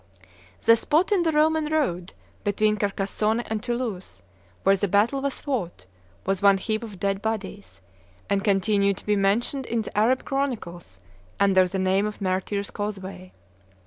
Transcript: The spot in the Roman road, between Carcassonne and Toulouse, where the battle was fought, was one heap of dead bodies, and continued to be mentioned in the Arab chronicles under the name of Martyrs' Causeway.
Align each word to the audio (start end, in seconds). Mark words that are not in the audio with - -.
The 0.63 0.75
spot 0.75 1.11
in 1.11 1.21
the 1.21 1.31
Roman 1.31 1.65
road, 1.67 2.13
between 2.43 2.75
Carcassonne 2.77 3.41
and 3.41 3.61
Toulouse, 3.61 4.23
where 4.63 4.75
the 4.75 4.87
battle 4.87 5.21
was 5.21 5.37
fought, 5.37 5.85
was 6.25 6.41
one 6.41 6.57
heap 6.57 6.81
of 6.83 6.99
dead 6.99 7.21
bodies, 7.21 7.83
and 8.27 8.43
continued 8.43 8.97
to 8.97 9.05
be 9.05 9.15
mentioned 9.15 9.67
in 9.67 9.83
the 9.83 9.95
Arab 9.95 10.25
chronicles 10.25 10.99
under 11.39 11.67
the 11.67 11.77
name 11.77 12.07
of 12.07 12.19
Martyrs' 12.19 12.71
Causeway. 12.71 13.31